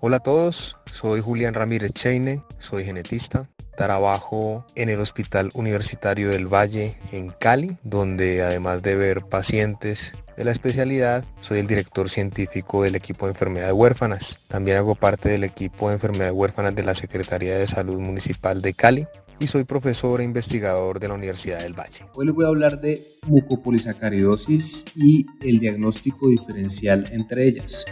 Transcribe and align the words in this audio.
Hola 0.00 0.18
a 0.18 0.20
todos, 0.20 0.76
soy 0.92 1.20
Julián 1.20 1.54
Ramírez 1.54 1.90
Cheine, 1.90 2.44
soy 2.60 2.84
genetista. 2.84 3.50
Trabajo 3.76 4.64
en 4.76 4.90
el 4.90 5.00
Hospital 5.00 5.50
Universitario 5.54 6.30
del 6.30 6.46
Valle 6.46 6.96
en 7.10 7.30
Cali, 7.30 7.78
donde 7.82 8.44
además 8.44 8.82
de 8.82 8.94
ver 8.94 9.22
pacientes 9.22 10.12
de 10.36 10.44
la 10.44 10.52
especialidad, 10.52 11.24
soy 11.40 11.58
el 11.58 11.66
director 11.66 12.08
científico 12.08 12.84
del 12.84 12.94
equipo 12.94 13.26
de 13.26 13.32
enfermedades 13.32 13.72
huérfanas. 13.72 14.46
También 14.46 14.76
hago 14.76 14.94
parte 14.94 15.30
del 15.30 15.42
equipo 15.42 15.88
de 15.88 15.94
enfermedades 15.94 16.32
huérfanas 16.32 16.76
de 16.76 16.84
la 16.84 16.94
Secretaría 16.94 17.58
de 17.58 17.66
Salud 17.66 17.98
Municipal 17.98 18.62
de 18.62 18.74
Cali 18.74 19.08
y 19.40 19.48
soy 19.48 19.64
profesor 19.64 20.20
e 20.20 20.24
investigador 20.24 21.00
de 21.00 21.08
la 21.08 21.14
Universidad 21.14 21.58
del 21.58 21.74
Valle. 21.74 22.06
Hoy 22.14 22.26
les 22.26 22.34
voy 22.36 22.44
a 22.44 22.48
hablar 22.48 22.80
de 22.80 23.02
mucopolisacaridosis 23.26 24.84
y 24.94 25.26
el 25.42 25.58
diagnóstico 25.58 26.28
diferencial 26.28 27.08
entre 27.10 27.48
ellas. 27.48 27.84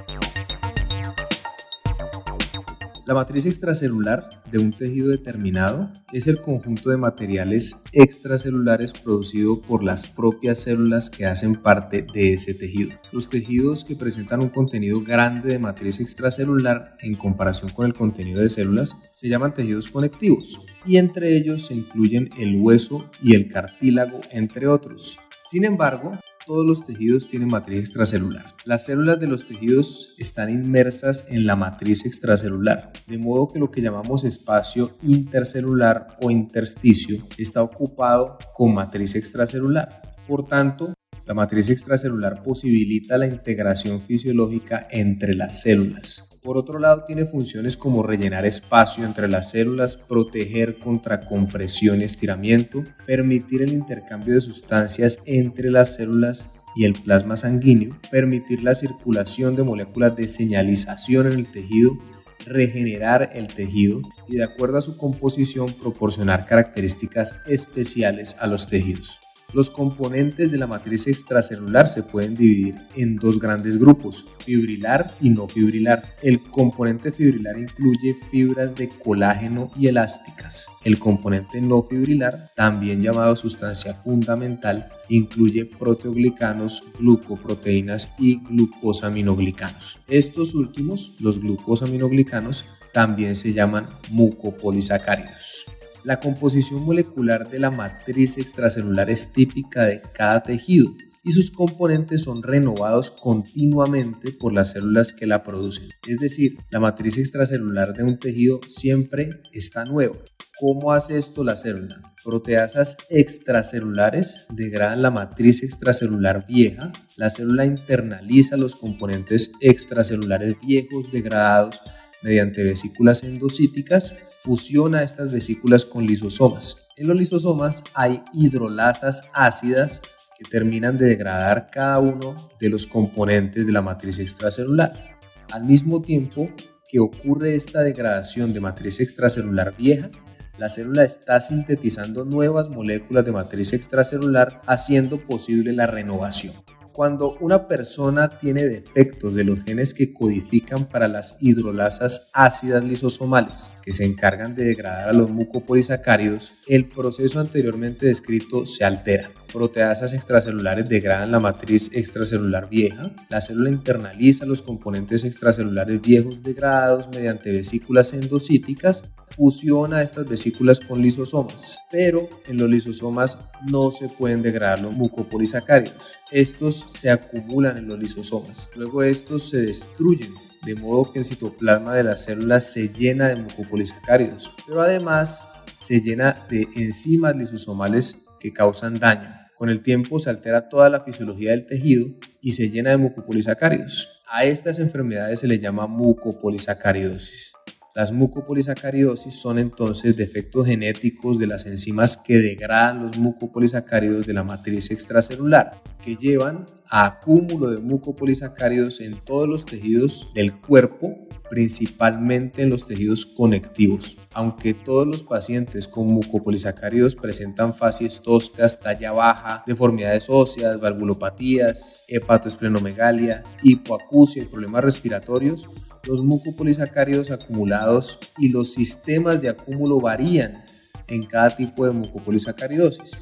La 3.06 3.14
matriz 3.14 3.46
extracelular 3.46 4.28
de 4.50 4.58
un 4.58 4.72
tejido 4.72 5.10
determinado 5.10 5.88
es 6.12 6.26
el 6.26 6.40
conjunto 6.40 6.90
de 6.90 6.96
materiales 6.96 7.76
extracelulares 7.92 8.92
producido 8.92 9.62
por 9.62 9.84
las 9.84 10.10
propias 10.10 10.58
células 10.58 11.08
que 11.08 11.24
hacen 11.24 11.54
parte 11.54 12.04
de 12.12 12.32
ese 12.32 12.52
tejido. 12.52 12.90
Los 13.12 13.30
tejidos 13.30 13.84
que 13.84 13.94
presentan 13.94 14.40
un 14.40 14.48
contenido 14.48 15.02
grande 15.02 15.50
de 15.50 15.60
matriz 15.60 16.00
extracelular 16.00 16.96
en 16.98 17.14
comparación 17.14 17.70
con 17.70 17.86
el 17.86 17.94
contenido 17.94 18.40
de 18.40 18.48
células 18.48 18.96
se 19.14 19.28
llaman 19.28 19.54
tejidos 19.54 19.86
conectivos 19.86 20.60
y 20.84 20.96
entre 20.96 21.36
ellos 21.36 21.64
se 21.66 21.74
incluyen 21.74 22.30
el 22.36 22.56
hueso 22.60 23.08
y 23.22 23.36
el 23.36 23.48
cartílago 23.48 24.18
entre 24.32 24.66
otros. 24.66 25.16
Sin 25.44 25.64
embargo, 25.64 26.10
todos 26.46 26.64
los 26.64 26.84
tejidos 26.84 27.26
tienen 27.26 27.48
matriz 27.48 27.80
extracelular. 27.80 28.54
Las 28.64 28.86
células 28.86 29.18
de 29.18 29.26
los 29.26 29.46
tejidos 29.46 30.14
están 30.18 30.48
inmersas 30.48 31.24
en 31.28 31.44
la 31.44 31.56
matriz 31.56 32.06
extracelular, 32.06 32.92
de 33.08 33.18
modo 33.18 33.48
que 33.48 33.58
lo 33.58 33.70
que 33.70 33.82
llamamos 33.82 34.24
espacio 34.24 34.96
intercelular 35.02 36.16
o 36.22 36.30
intersticio 36.30 37.26
está 37.36 37.62
ocupado 37.62 38.38
con 38.54 38.74
matriz 38.74 39.16
extracelular. 39.16 40.00
Por 40.28 40.46
tanto, 40.46 40.94
la 41.26 41.34
matriz 41.34 41.68
extracelular 41.68 42.42
posibilita 42.44 43.18
la 43.18 43.26
integración 43.26 44.00
fisiológica 44.00 44.86
entre 44.90 45.34
las 45.34 45.62
células. 45.62 46.35
Por 46.46 46.58
otro 46.58 46.78
lado, 46.78 47.02
tiene 47.02 47.26
funciones 47.26 47.76
como 47.76 48.04
rellenar 48.04 48.46
espacio 48.46 49.04
entre 49.04 49.26
las 49.26 49.50
células, 49.50 49.96
proteger 49.96 50.78
contra 50.78 51.18
compresión 51.18 52.00
y 52.00 52.04
estiramiento, 52.04 52.84
permitir 53.04 53.62
el 53.62 53.72
intercambio 53.72 54.34
de 54.34 54.40
sustancias 54.40 55.18
entre 55.26 55.72
las 55.72 55.96
células 55.96 56.46
y 56.76 56.84
el 56.84 56.92
plasma 56.92 57.36
sanguíneo, 57.36 57.98
permitir 58.12 58.62
la 58.62 58.76
circulación 58.76 59.56
de 59.56 59.64
moléculas 59.64 60.14
de 60.14 60.28
señalización 60.28 61.26
en 61.26 61.32
el 61.32 61.50
tejido, 61.50 61.98
regenerar 62.46 63.30
el 63.34 63.48
tejido 63.48 64.02
y 64.28 64.36
de 64.36 64.44
acuerdo 64.44 64.78
a 64.78 64.82
su 64.82 64.96
composición 64.96 65.72
proporcionar 65.72 66.46
características 66.46 67.34
especiales 67.48 68.36
a 68.38 68.46
los 68.46 68.68
tejidos. 68.68 69.25
Los 69.56 69.70
componentes 69.70 70.50
de 70.50 70.58
la 70.58 70.66
matriz 70.66 71.06
extracelular 71.06 71.88
se 71.88 72.02
pueden 72.02 72.36
dividir 72.36 72.74
en 72.94 73.16
dos 73.16 73.40
grandes 73.40 73.78
grupos, 73.78 74.26
fibrilar 74.44 75.14
y 75.18 75.30
no 75.30 75.48
fibrilar. 75.48 76.02
El 76.20 76.40
componente 76.40 77.10
fibrilar 77.10 77.58
incluye 77.58 78.14
fibras 78.30 78.74
de 78.74 78.90
colágeno 78.90 79.70
y 79.74 79.86
elásticas. 79.86 80.66
El 80.84 80.98
componente 80.98 81.62
no 81.62 81.82
fibrilar, 81.82 82.34
también 82.54 83.00
llamado 83.00 83.34
sustancia 83.34 83.94
fundamental, 83.94 84.90
incluye 85.08 85.64
proteoglicanos, 85.64 86.82
glucoproteínas 86.98 88.10
y 88.18 88.40
glucosaminoglicanos. 88.50 90.02
Estos 90.06 90.54
últimos, 90.54 91.16
los 91.20 91.40
glucosaminoglicanos, 91.40 92.66
también 92.92 93.34
se 93.34 93.54
llaman 93.54 93.86
mucopolisacáridos. 94.10 95.64
La 96.06 96.20
composición 96.20 96.84
molecular 96.84 97.50
de 97.50 97.58
la 97.58 97.72
matriz 97.72 98.38
extracelular 98.38 99.10
es 99.10 99.32
típica 99.32 99.86
de 99.86 100.00
cada 100.14 100.40
tejido 100.40 100.94
y 101.24 101.32
sus 101.32 101.50
componentes 101.50 102.22
son 102.22 102.44
renovados 102.44 103.10
continuamente 103.10 104.30
por 104.30 104.52
las 104.52 104.70
células 104.70 105.12
que 105.12 105.26
la 105.26 105.42
producen. 105.42 105.88
Es 106.06 106.20
decir, 106.20 106.58
la 106.70 106.78
matriz 106.78 107.18
extracelular 107.18 107.92
de 107.92 108.04
un 108.04 108.20
tejido 108.20 108.60
siempre 108.68 109.30
está 109.52 109.84
nueva. 109.84 110.14
¿Cómo 110.60 110.92
hace 110.92 111.18
esto 111.18 111.42
la 111.42 111.56
célula? 111.56 112.00
Proteasas 112.24 112.96
extracelulares 113.10 114.46
degradan 114.50 115.02
la 115.02 115.10
matriz 115.10 115.64
extracelular 115.64 116.46
vieja, 116.46 116.92
la 117.16 117.30
célula 117.30 117.64
internaliza 117.64 118.56
los 118.56 118.76
componentes 118.76 119.50
extracelulares 119.60 120.54
viejos 120.64 121.10
degradados 121.10 121.80
mediante 122.22 122.62
vesículas 122.62 123.24
endocíticas 123.24 124.14
fusiona 124.46 125.02
estas 125.02 125.32
vesículas 125.32 125.84
con 125.84 126.06
lisosomas. 126.06 126.86
En 126.96 127.08
los 127.08 127.16
lisosomas 127.16 127.82
hay 127.94 128.22
hidrolasas 128.32 129.24
ácidas 129.34 130.00
que 130.38 130.44
terminan 130.48 130.96
de 130.96 131.06
degradar 131.06 131.66
cada 131.68 131.98
uno 131.98 132.36
de 132.60 132.68
los 132.68 132.86
componentes 132.86 133.66
de 133.66 133.72
la 133.72 133.82
matriz 133.82 134.20
extracelular. 134.20 135.18
Al 135.50 135.64
mismo 135.64 136.00
tiempo 136.00 136.48
que 136.88 137.00
ocurre 137.00 137.56
esta 137.56 137.82
degradación 137.82 138.54
de 138.54 138.60
matriz 138.60 139.00
extracelular 139.00 139.76
vieja, 139.76 140.10
la 140.58 140.68
célula 140.68 141.02
está 141.02 141.40
sintetizando 141.40 142.24
nuevas 142.24 142.68
moléculas 142.68 143.24
de 143.24 143.32
matriz 143.32 143.72
extracelular 143.72 144.62
haciendo 144.66 145.18
posible 145.26 145.72
la 145.72 145.88
renovación. 145.88 146.54
Cuando 146.96 147.36
una 147.40 147.68
persona 147.68 148.30
tiene 148.30 148.64
defectos 148.64 149.34
de 149.34 149.44
los 149.44 149.62
genes 149.64 149.92
que 149.92 150.14
codifican 150.14 150.86
para 150.86 151.08
las 151.08 151.36
hidrolasas 151.40 152.30
ácidas 152.32 152.82
lisosomales, 152.84 153.68
que 153.82 153.92
se 153.92 154.06
encargan 154.06 154.54
de 154.54 154.64
degradar 154.64 155.10
a 155.10 155.12
los 155.12 155.28
mucopolisacáridos, 155.28 156.52
el 156.68 156.86
proceso 156.86 157.38
anteriormente 157.38 158.06
descrito 158.06 158.64
se 158.64 158.86
altera 158.86 159.30
proteasas 159.46 160.12
extracelulares 160.12 160.88
degradan 160.88 161.30
la 161.30 161.40
matriz 161.40 161.90
extracelular 161.92 162.68
vieja, 162.68 163.10
la 163.28 163.40
célula 163.40 163.70
internaliza 163.70 164.46
los 164.46 164.62
componentes 164.62 165.24
extracelulares 165.24 166.02
viejos 166.02 166.42
degradados 166.42 167.08
mediante 167.08 167.52
vesículas 167.52 168.12
endocíticas, 168.12 169.04
fusiona 169.36 170.02
estas 170.02 170.28
vesículas 170.28 170.80
con 170.80 171.02
lisosomas, 171.02 171.80
pero 171.90 172.28
en 172.46 172.56
los 172.58 172.68
lisosomas 172.68 173.38
no 173.70 173.90
se 173.90 174.08
pueden 174.08 174.42
degradar 174.42 174.80
los 174.80 174.92
mucopolisacáridos. 174.92 176.16
Estos 176.30 176.86
se 176.88 177.10
acumulan 177.10 177.76
en 177.76 177.88
los 177.88 177.98
lisosomas, 177.98 178.70
luego 178.76 179.02
estos 179.02 179.48
se 179.50 179.58
destruyen 179.58 180.32
de 180.66 180.74
modo 180.74 181.12
que 181.12 181.20
el 181.20 181.24
citoplasma 181.24 181.94
de 181.94 182.02
las 182.02 182.24
células 182.24 182.72
se 182.72 182.88
llena 182.88 183.28
de 183.28 183.36
mucopolisacáridos, 183.36 184.52
pero 184.66 184.82
además 184.82 185.44
se 185.80 186.00
llena 186.00 186.44
de 186.50 186.66
enzimas 186.74 187.36
lisosomales 187.36 188.26
que 188.40 188.52
causan 188.52 188.98
daño. 188.98 189.35
Con 189.56 189.70
el 189.70 189.80
tiempo 189.80 190.18
se 190.18 190.28
altera 190.28 190.68
toda 190.68 190.90
la 190.90 191.00
fisiología 191.00 191.52
del 191.52 191.66
tejido 191.66 192.08
y 192.42 192.52
se 192.52 192.68
llena 192.68 192.90
de 192.90 192.98
mucopolisacáridos. 192.98 194.22
A 194.28 194.44
estas 194.44 194.78
enfermedades 194.78 195.40
se 195.40 195.48
le 195.48 195.58
llama 195.58 195.86
mucopolisacaridosis. 195.86 197.54
Las 197.94 198.12
mucopolisacaridosis 198.12 199.40
son 199.40 199.58
entonces 199.58 200.18
defectos 200.18 200.66
genéticos 200.66 201.38
de 201.38 201.46
las 201.46 201.64
enzimas 201.64 202.18
que 202.18 202.36
degradan 202.36 203.06
los 203.06 203.18
mucopolisacáridos 203.18 204.26
de 204.26 204.34
la 204.34 204.44
matriz 204.44 204.90
extracelular, 204.90 205.72
que 206.04 206.16
llevan 206.16 206.66
a 206.88 207.06
acúmulo 207.06 207.70
de 207.70 207.82
mucopolisacáridos 207.82 209.00
en 209.00 209.16
todos 209.16 209.48
los 209.48 209.64
tejidos 209.64 210.30
del 210.34 210.56
cuerpo 210.60 211.26
principalmente 211.48 212.62
en 212.62 212.70
los 212.70 212.86
tejidos 212.86 213.24
conectivos. 213.24 214.16
Aunque 214.34 214.74
todos 214.74 215.06
los 215.06 215.22
pacientes 215.22 215.88
con 215.88 216.08
mucopolisacáridos 216.08 217.14
presentan 217.14 217.74
facies 217.74 218.22
toscas, 218.22 218.80
talla 218.80 219.12
baja, 219.12 219.62
deformidades 219.66 220.28
óseas, 220.28 220.80
valvulopatías, 220.80 222.04
hepatoesplenomegalia, 222.08 223.44
hipoacusia 223.62 224.42
y 224.42 224.46
problemas 224.46 224.84
respiratorios, 224.84 225.68
los 226.04 226.22
mucopolisacáridos 226.22 227.30
acumulados 227.30 228.18
y 228.38 228.50
los 228.50 228.72
sistemas 228.72 229.40
de 229.40 229.48
acúmulo 229.48 230.00
varían 230.00 230.64
en 231.08 231.22
cada 231.24 231.56
tipo 231.56 231.84
de 231.84 231.92
mucopolisacaridosis. 231.92 233.18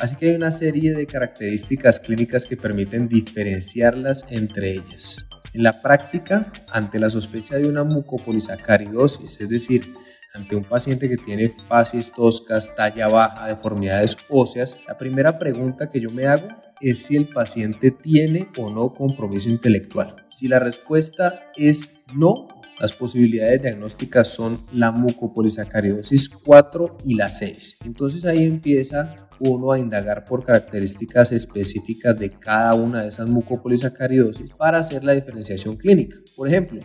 Así 0.00 0.14
que 0.16 0.30
hay 0.30 0.36
una 0.36 0.50
serie 0.50 0.94
de 0.94 1.06
características 1.06 1.98
clínicas 1.98 2.46
que 2.46 2.56
permiten 2.56 3.08
diferenciarlas 3.08 4.24
entre 4.30 4.72
ellas. 4.72 5.26
En 5.54 5.64
la 5.64 5.72
práctica, 5.72 6.52
ante 6.70 7.00
la 7.00 7.10
sospecha 7.10 7.56
de 7.56 7.68
una 7.68 7.82
mucopolisacaridosis, 7.82 9.40
es 9.40 9.48
decir, 9.48 9.94
ante 10.34 10.54
un 10.54 10.62
paciente 10.62 11.08
que 11.08 11.16
tiene 11.16 11.52
facies 11.68 12.12
toscas, 12.12 12.76
talla 12.76 13.08
baja, 13.08 13.48
deformidades 13.48 14.16
óseas, 14.28 14.76
la 14.86 14.96
primera 14.96 15.38
pregunta 15.38 15.88
que 15.88 16.00
yo 16.00 16.10
me 16.10 16.26
hago 16.26 16.48
es 16.80 17.02
si 17.06 17.16
el 17.16 17.28
paciente 17.28 17.90
tiene 17.90 18.48
o 18.56 18.70
no 18.70 18.94
compromiso 18.94 19.48
intelectual. 19.48 20.14
Si 20.30 20.46
la 20.46 20.60
respuesta 20.60 21.50
es 21.56 22.04
no, 22.14 22.46
las 22.80 22.92
posibilidades 22.92 23.62
diagnósticas 23.62 24.28
son 24.28 24.64
la 24.72 24.92
mucopolisacaridosis 24.92 26.28
4 26.28 26.98
y 27.04 27.14
la 27.14 27.28
6. 27.28 27.78
Entonces 27.84 28.24
ahí 28.24 28.44
empieza 28.44 29.16
uno 29.40 29.72
a 29.72 29.78
indagar 29.78 30.24
por 30.24 30.44
características 30.44 31.32
específicas 31.32 32.18
de 32.18 32.30
cada 32.30 32.74
una 32.74 33.02
de 33.02 33.08
esas 33.08 33.28
mucopolisacaridosis 33.28 34.52
para 34.54 34.78
hacer 34.78 35.04
la 35.04 35.12
diferenciación 35.12 35.76
clínica. 35.76 36.16
Por 36.36 36.48
ejemplo, 36.48 36.80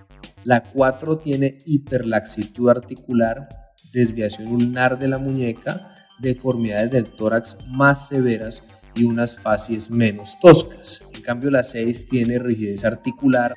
La 0.46 0.62
4 0.62 1.20
tiene 1.20 1.58
hiperlaxitud 1.66 2.70
articular, 2.70 3.48
desviación 3.94 4.48
ulnar 4.48 5.00
de 5.00 5.08
la 5.08 5.18
muñeca, 5.18 5.96
deformidades 6.20 6.92
del 6.92 7.12
tórax 7.12 7.58
más 7.68 8.10
severas 8.10 8.62
y 8.94 9.06
unas 9.06 9.40
facies 9.40 9.90
menos 9.90 10.38
toscas. 10.42 11.02
En 11.14 11.22
cambio, 11.22 11.50
la 11.50 11.64
6 11.64 12.08
tiene 12.10 12.40
rigidez 12.40 12.84
articular, 12.84 13.56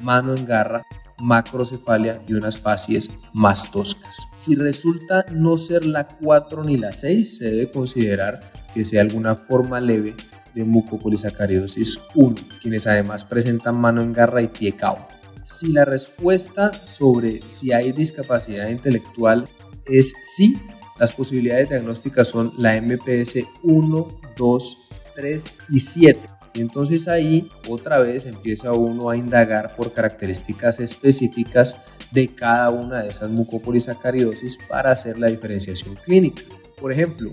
mano 0.00 0.34
en 0.34 0.46
garra, 0.46 0.84
macrocefalia 1.20 2.20
y 2.26 2.34
unas 2.34 2.58
facies 2.58 3.10
más 3.32 3.70
toscas. 3.70 4.26
Si 4.34 4.54
resulta 4.54 5.26
no 5.32 5.56
ser 5.56 5.84
la 5.84 6.06
4 6.06 6.64
ni 6.64 6.76
la 6.76 6.92
6, 6.92 7.38
se 7.38 7.50
debe 7.50 7.70
considerar 7.70 8.40
que 8.74 8.84
sea 8.84 9.02
alguna 9.02 9.34
forma 9.34 9.80
leve 9.80 10.14
de 10.54 10.64
mucopolisacaridosis 10.64 12.00
1, 12.14 12.36
quienes 12.60 12.86
además 12.86 13.24
presentan 13.24 13.80
mano 13.80 14.02
en 14.02 14.12
garra 14.12 14.42
y 14.42 14.48
pie 14.48 14.72
cao. 14.72 15.06
Si 15.44 15.72
la 15.72 15.84
respuesta 15.84 16.72
sobre 16.88 17.48
si 17.48 17.72
hay 17.72 17.92
discapacidad 17.92 18.68
intelectual 18.68 19.44
es 19.86 20.12
sí, 20.22 20.58
las 20.98 21.12
posibilidades 21.12 21.68
diagnósticas 21.68 22.28
son 22.28 22.52
la 22.58 22.80
MPS 22.80 23.46
1, 23.62 24.08
2, 24.36 24.76
3 25.14 25.56
y 25.70 25.80
7. 25.80 26.37
Entonces 26.60 27.08
ahí 27.08 27.50
otra 27.68 27.98
vez 27.98 28.26
empieza 28.26 28.72
uno 28.72 29.10
a 29.10 29.16
indagar 29.16 29.74
por 29.76 29.92
características 29.92 30.80
específicas 30.80 31.76
de 32.10 32.28
cada 32.28 32.70
una 32.70 33.02
de 33.02 33.10
esas 33.10 33.30
mucopolisacaridosis 33.30 34.58
para 34.68 34.92
hacer 34.92 35.18
la 35.18 35.28
diferenciación 35.28 35.94
clínica. 35.96 36.42
Por 36.80 36.92
ejemplo, 36.92 37.30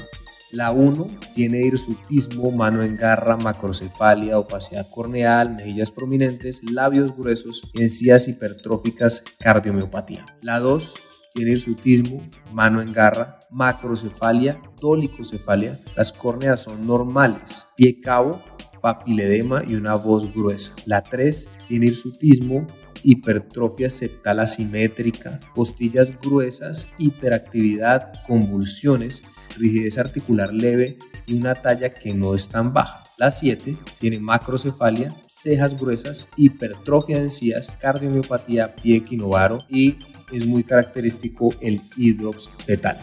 la 0.52 0.72
1 0.72 1.10
tiene 1.34 1.62
hirsutismo, 1.62 2.52
mano 2.52 2.84
en 2.84 2.96
garra, 2.96 3.36
macrocefalia, 3.36 4.40
opacidad 4.40 4.88
corneal, 4.90 5.56
mejillas 5.56 5.92
prominentes, 5.92 6.62
labios 6.64 7.16
gruesos, 7.16 7.64
encías 7.74 8.28
hipertróficas, 8.28 9.24
cardiomiopatía. 9.40 10.26
La 10.42 10.60
2 10.60 10.94
tiene 11.34 11.52
hirsutismo, 11.52 12.22
mano 12.54 12.82
en 12.82 12.94
garra, 12.94 13.40
macrocefalia, 13.50 14.62
dolicocefalia. 14.80 15.78
Las 15.98 16.14
córneas 16.14 16.62
son 16.62 16.88
normales, 16.88 17.68
pie 17.76 18.00
cabo, 18.00 18.42
papiledema 18.86 19.64
y 19.68 19.74
una 19.74 19.96
voz 19.96 20.32
gruesa. 20.32 20.72
La 20.86 21.02
3 21.02 21.50
tiene 21.68 21.88
hirsutismo, 21.88 22.68
hipertrofia 23.02 23.90
septal 23.90 24.40
asimétrica, 24.40 25.40
costillas 25.56 26.14
gruesas, 26.22 26.88
hiperactividad, 27.00 28.14
convulsiones, 28.28 29.24
rigidez 29.58 29.98
articular 29.98 30.54
leve 30.54 31.00
y 31.26 31.34
una 31.34 31.56
talla 31.56 31.90
que 31.90 32.14
no 32.14 32.36
es 32.36 32.48
tan 32.48 32.74
baja. 32.74 33.04
La 33.18 33.32
7 33.32 33.76
tiene 34.00 34.20
macrocefalia, 34.20 35.16
cejas 35.28 35.76
gruesas, 35.76 36.28
hipertrofia 36.38 37.18
de 37.18 37.24
encías, 37.24 37.72
cardiomiopatía, 37.82 38.76
pie 38.76 38.98
equinovaro 38.98 39.58
y 39.68 39.98
es 40.32 40.46
muy 40.46 40.64
característico 40.64 41.56
el 41.60 41.82
hidrops 41.98 42.52
fetal. 42.68 43.00